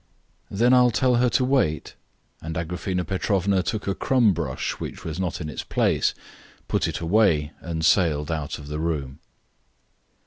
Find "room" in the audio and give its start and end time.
8.79-9.19